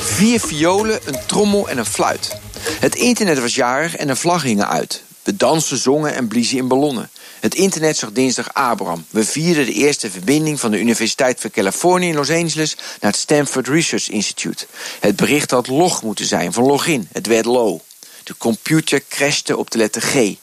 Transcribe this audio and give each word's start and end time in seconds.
Vier 0.00 0.40
violen, 0.40 1.00
een 1.04 1.18
trommel 1.26 1.68
en 1.68 1.78
een 1.78 1.86
fluit. 1.86 2.36
Het 2.80 2.94
internet 2.94 3.40
was 3.40 3.54
jarig 3.54 3.96
en 3.96 4.06
de 4.06 4.16
vlag 4.16 4.42
hingen 4.42 4.68
uit. 4.68 5.02
We 5.22 5.36
dansten, 5.36 5.76
zongen 5.76 6.14
en 6.14 6.28
bliezen 6.28 6.56
in 6.56 6.68
ballonnen. 6.68 7.10
Het 7.40 7.54
internet 7.54 7.96
zag 7.96 8.12
dinsdag 8.12 8.54
Abraham. 8.54 9.04
We 9.10 9.24
vierden 9.24 9.66
de 9.66 9.72
eerste 9.72 10.10
verbinding 10.10 10.60
van 10.60 10.70
de 10.70 10.80
Universiteit 10.80 11.40
van 11.40 11.50
Californië 11.50 12.08
in 12.08 12.14
Los 12.14 12.30
Angeles 12.30 12.76
naar 13.00 13.10
het 13.10 13.20
Stanford 13.20 13.68
Research 13.68 14.08
Institute. 14.08 14.66
Het 15.00 15.16
bericht 15.16 15.50
had 15.50 15.66
log 15.66 16.02
moeten 16.02 16.24
zijn 16.24 16.52
van 16.52 16.64
login. 16.64 17.08
Het 17.12 17.26
werd 17.26 17.44
low. 17.44 17.80
De 18.24 18.36
computer 18.36 19.02
crashte 19.08 19.56
op 19.56 19.70
de 19.70 19.78
letter 19.78 20.02
G. 20.02 20.34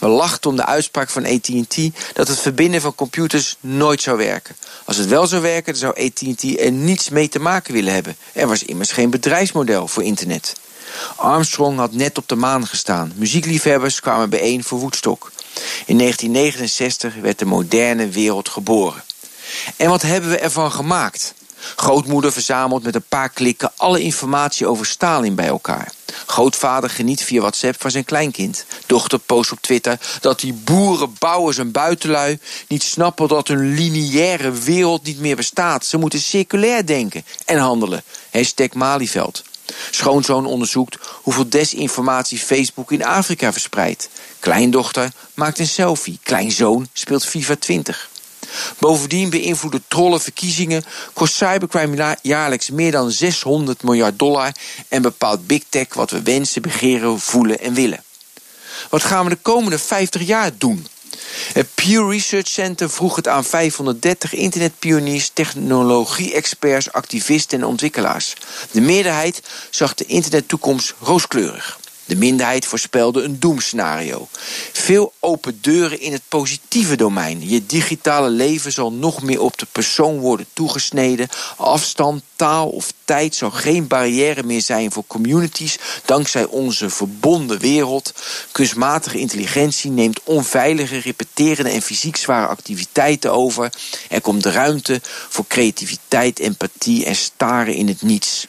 We 0.00 0.06
lachten 0.06 0.50
om 0.50 0.56
de 0.56 0.66
uitspraak 0.66 1.10
van 1.10 1.26
AT&T 1.26 1.76
dat 2.12 2.28
het 2.28 2.38
verbinden 2.38 2.80
van 2.80 2.94
computers 2.94 3.56
nooit 3.60 4.02
zou 4.02 4.16
werken. 4.16 4.56
Als 4.84 4.96
het 4.96 5.08
wel 5.08 5.26
zou 5.26 5.42
werken, 5.42 5.72
dan 5.72 5.80
zou 5.80 6.06
AT&T 6.06 6.58
er 6.58 6.72
niets 6.72 7.08
mee 7.08 7.28
te 7.28 7.40
maken 7.40 7.72
willen 7.72 7.92
hebben. 7.92 8.16
Er 8.32 8.48
was 8.48 8.62
immers 8.62 8.92
geen 8.92 9.10
bedrijfsmodel 9.10 9.88
voor 9.88 10.02
internet. 10.02 10.54
Armstrong 11.16 11.78
had 11.78 11.92
net 11.92 12.18
op 12.18 12.28
de 12.28 12.36
maan 12.36 12.66
gestaan. 12.66 13.12
Muziekliefhebbers 13.14 14.00
kwamen 14.00 14.30
bijeen 14.30 14.64
voor 14.64 14.78
Woodstock. 14.78 15.32
In 15.86 15.98
1969 15.98 17.14
werd 17.14 17.38
de 17.38 17.44
moderne 17.44 18.08
wereld 18.08 18.48
geboren. 18.48 19.02
En 19.76 19.88
wat 19.88 20.02
hebben 20.02 20.30
we 20.30 20.38
ervan 20.38 20.72
gemaakt? 20.72 21.34
Grootmoeder 21.76 22.32
verzamelt 22.32 22.82
met 22.82 22.94
een 22.94 23.04
paar 23.08 23.28
klikken 23.28 23.72
alle 23.76 24.00
informatie 24.00 24.66
over 24.66 24.86
Stalin 24.86 25.34
bij 25.34 25.46
elkaar. 25.46 25.92
Grootvader 26.26 26.90
geniet 26.90 27.22
via 27.22 27.40
WhatsApp 27.40 27.80
van 27.80 27.90
zijn 27.90 28.04
kleinkind. 28.04 28.64
Dochter 28.90 29.18
post 29.18 29.52
op 29.52 29.60
Twitter 29.60 30.00
dat 30.20 30.40
die 30.40 30.52
boeren, 30.52 31.14
bouwers 31.18 31.58
en 31.58 31.70
buitenlui 31.70 32.38
niet 32.68 32.82
snappen 32.82 33.28
dat 33.28 33.48
hun 33.48 33.74
lineaire 33.74 34.52
wereld 34.52 35.04
niet 35.04 35.20
meer 35.20 35.36
bestaat. 35.36 35.84
Ze 35.84 35.96
moeten 35.96 36.20
circulair 36.20 36.86
denken 36.86 37.24
en 37.44 37.58
handelen. 37.58 38.02
Hashtag 38.30 38.72
Malieveld. 38.72 39.42
Schoonzoon 39.90 40.46
onderzoekt 40.46 40.98
hoeveel 41.22 41.48
desinformatie 41.48 42.38
Facebook 42.38 42.92
in 42.92 43.04
Afrika 43.04 43.52
verspreidt. 43.52 44.08
Kleindochter 44.38 45.12
maakt 45.34 45.58
een 45.58 45.68
selfie. 45.68 46.18
Kleinzoon 46.22 46.88
speelt 46.92 47.24
FIFA 47.24 47.56
20. 47.56 48.08
Bovendien 48.78 49.30
beïnvloeden 49.30 49.84
trollen 49.88 50.20
verkiezingen, 50.20 50.84
kost 51.12 51.34
cybercrime 51.34 52.16
jaarlijks 52.22 52.70
meer 52.70 52.92
dan 52.92 53.10
600 53.10 53.82
miljard 53.82 54.18
dollar 54.18 54.52
en 54.88 55.02
bepaalt 55.02 55.46
big 55.46 55.62
tech 55.68 55.94
wat 55.94 56.10
we 56.10 56.22
wensen, 56.22 56.62
begeren, 56.62 57.20
voelen 57.20 57.60
en 57.60 57.74
willen. 57.74 58.04
Wat 58.88 59.02
gaan 59.02 59.24
we 59.24 59.30
de 59.30 59.38
komende 59.42 59.78
50 59.78 60.22
jaar 60.22 60.50
doen? 60.58 60.86
Het 61.52 61.68
Pew 61.74 62.10
Research 62.10 62.48
Center 62.48 62.90
vroeg 62.90 63.16
het 63.16 63.28
aan 63.28 63.44
530 63.44 64.34
internetpioniers, 64.34 65.30
technologie-experts, 65.34 66.92
activisten 66.92 67.58
en 67.58 67.66
ontwikkelaars. 67.66 68.34
De 68.70 68.80
meerderheid 68.80 69.42
zag 69.70 69.94
de 69.94 70.04
internettoekomst 70.04 70.94
rooskleurig. 71.00 71.78
De 72.10 72.16
minderheid 72.16 72.66
voorspelde 72.66 73.22
een 73.22 73.40
doemscenario. 73.40 74.28
Veel 74.72 75.12
open 75.18 75.58
deuren 75.60 76.00
in 76.00 76.12
het 76.12 76.22
positieve 76.28 76.96
domein. 76.96 77.48
Je 77.48 77.66
digitale 77.66 78.28
leven 78.28 78.72
zal 78.72 78.92
nog 78.92 79.22
meer 79.22 79.40
op 79.40 79.58
de 79.58 79.66
persoon 79.72 80.18
worden 80.18 80.46
toegesneden. 80.52 81.28
Afstand, 81.56 82.22
taal 82.36 82.68
of 82.68 82.92
tijd 83.04 83.34
zal 83.34 83.50
geen 83.50 83.86
barrière 83.86 84.42
meer 84.42 84.62
zijn 84.62 84.92
voor 84.92 85.04
communities 85.06 85.78
dankzij 86.04 86.44
onze 86.44 86.90
verbonden 86.90 87.58
wereld. 87.58 88.12
Kunstmatige 88.52 89.18
intelligentie 89.18 89.90
neemt 89.90 90.20
onveilige, 90.24 90.98
repeterende 90.98 91.70
en 91.70 91.82
fysiek 91.82 92.16
zware 92.16 92.46
activiteiten 92.46 93.32
over. 93.32 93.72
Er 94.08 94.20
komt 94.20 94.46
ruimte 94.46 95.00
voor 95.28 95.44
creativiteit, 95.48 96.38
empathie 96.38 97.04
en 97.04 97.16
staren 97.16 97.74
in 97.74 97.88
het 97.88 98.02
niets. 98.02 98.48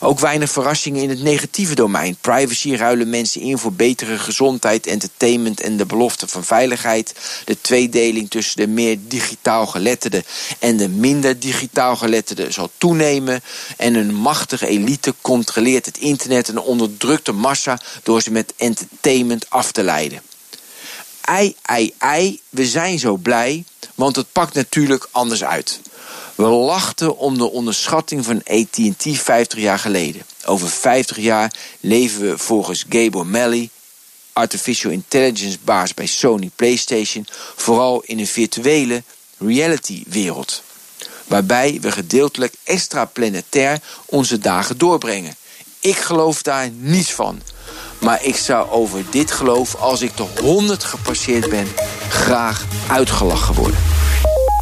Ook 0.00 0.18
weinig 0.18 0.50
verrassingen 0.50 1.02
in 1.02 1.08
het 1.08 1.22
negatieve 1.22 1.74
domein. 1.74 2.16
Privacy 2.20 2.74
ruilen 2.74 3.10
mensen 3.10 3.40
in 3.40 3.58
voor 3.58 3.72
betere 3.72 4.18
gezondheid, 4.18 4.86
entertainment 4.86 5.60
en 5.60 5.76
de 5.76 5.86
belofte 5.86 6.28
van 6.28 6.44
veiligheid. 6.44 7.14
De 7.44 7.60
tweedeling 7.60 8.30
tussen 8.30 8.56
de 8.56 8.66
meer 8.66 8.98
digitaal 9.08 9.66
geletterden 9.66 10.24
en 10.58 10.76
de 10.76 10.88
minder 10.88 11.38
digitaal 11.38 11.96
geletterden 11.96 12.52
zal 12.52 12.70
toenemen. 12.78 13.42
En 13.76 13.94
een 13.94 14.14
machtige 14.14 14.66
elite 14.66 15.14
controleert 15.20 15.86
het 15.86 15.98
internet 15.98 16.48
en 16.48 16.58
onderdrukt 16.58 17.24
de 17.24 17.32
massa 17.32 17.80
door 18.02 18.22
ze 18.22 18.30
met 18.30 18.52
entertainment 18.56 19.50
af 19.50 19.72
te 19.72 19.82
leiden. 19.82 20.20
Ei, 21.20 21.56
ei, 21.62 21.94
ei, 21.98 22.40
we 22.50 22.66
zijn 22.66 22.98
zo 22.98 23.16
blij, 23.16 23.64
want 23.94 24.16
het 24.16 24.26
pakt 24.32 24.54
natuurlijk 24.54 25.08
anders 25.10 25.44
uit. 25.44 25.80
We 26.34 26.44
lachten 26.46 27.16
om 27.16 27.38
de 27.38 27.50
onderschatting 27.50 28.24
van 28.24 28.42
AT&T 28.44 29.06
50 29.06 29.58
jaar 29.58 29.78
geleden. 29.78 30.22
Over 30.44 30.68
50 30.68 31.16
jaar 31.16 31.52
leven 31.80 32.20
we 32.20 32.38
volgens 32.38 32.84
Gabe 32.88 33.18
O'Malley, 33.18 33.70
artificial 34.32 34.92
intelligence 34.92 35.58
baas 35.64 35.94
bij 35.94 36.06
Sony 36.06 36.50
PlayStation, 36.56 37.26
vooral 37.56 38.02
in 38.04 38.18
een 38.18 38.26
virtuele 38.26 39.02
reality 39.38 40.02
wereld. 40.06 40.62
Waarbij 41.26 41.78
we 41.80 41.92
gedeeltelijk 41.92 42.54
extraplanetair 42.64 43.80
onze 44.06 44.38
dagen 44.38 44.78
doorbrengen. 44.78 45.36
Ik 45.80 45.96
geloof 45.96 46.42
daar 46.42 46.70
niets 46.70 47.12
van. 47.12 47.42
Maar 47.98 48.24
ik 48.24 48.36
zou 48.36 48.70
over 48.70 49.04
dit 49.10 49.30
geloof, 49.30 49.74
als 49.74 50.02
ik 50.02 50.16
de 50.16 50.26
100 50.40 50.84
gepasseerd 50.84 51.48
ben, 51.48 51.66
graag 52.08 52.64
uitgelachen 52.88 53.54
worden. 53.54 53.95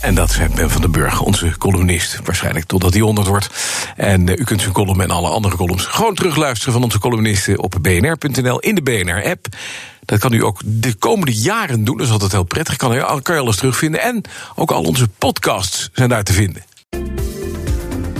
En 0.00 0.14
dat 0.14 0.30
is 0.30 0.38
Ben 0.54 0.70
van 0.70 0.80
den 0.80 0.90
Burg, 0.90 1.20
onze 1.20 1.58
columnist. 1.58 2.20
Waarschijnlijk 2.24 2.66
totdat 2.66 2.92
hij 2.92 3.02
100 3.02 3.26
wordt. 3.26 3.48
En 3.96 4.28
uh, 4.28 4.36
u 4.38 4.44
kunt 4.44 4.60
zijn 4.60 4.72
column 4.72 5.00
en 5.00 5.10
alle 5.10 5.28
andere 5.28 5.56
columns 5.56 5.84
gewoon 5.84 6.14
terugluisteren 6.14 6.72
van 6.72 6.82
onze 6.82 6.98
columnisten 6.98 7.58
op 7.58 7.74
bnr.nl 7.80 8.58
in 8.58 8.74
de 8.74 8.82
BNR-app. 8.82 9.46
Dat 10.04 10.18
kan 10.18 10.32
u 10.32 10.44
ook 10.44 10.60
de 10.64 10.94
komende 10.94 11.34
jaren 11.34 11.84
doen. 11.84 11.96
Dat 11.96 12.06
is 12.06 12.12
altijd 12.12 12.32
heel 12.32 12.42
prettig. 12.42 12.76
Kan, 12.76 13.22
kan 13.22 13.34
je 13.34 13.40
alles 13.40 13.56
terugvinden. 13.56 14.00
En 14.00 14.22
ook 14.54 14.70
al 14.70 14.82
onze 14.82 15.08
podcasts 15.18 15.90
zijn 15.92 16.08
daar 16.08 16.24
te 16.24 16.32
vinden. 16.32 16.62